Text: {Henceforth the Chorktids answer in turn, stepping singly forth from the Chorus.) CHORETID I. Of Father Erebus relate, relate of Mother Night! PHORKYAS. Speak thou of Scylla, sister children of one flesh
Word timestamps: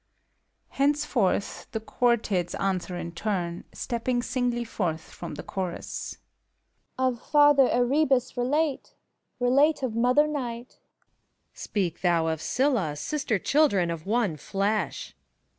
{Henceforth 0.69 1.67
the 1.73 1.79
Chorktids 1.79 2.55
answer 2.59 2.97
in 2.97 3.11
turn, 3.11 3.65
stepping 3.71 4.23
singly 4.23 4.63
forth 4.63 4.99
from 5.01 5.35
the 5.35 5.43
Chorus.) 5.43 6.17
CHORETID 6.97 6.97
I. 6.97 7.03
Of 7.21 7.29
Father 7.29 7.69
Erebus 7.69 8.35
relate, 8.35 8.95
relate 9.39 9.83
of 9.83 9.93
Mother 9.95 10.25
Night! 10.25 10.69
PHORKYAS. 11.51 11.61
Speak 11.61 12.01
thou 12.01 12.25
of 12.29 12.41
Scylla, 12.41 12.95
sister 12.95 13.37
children 13.37 13.91
of 13.91 14.07
one 14.07 14.37
flesh 14.37 15.15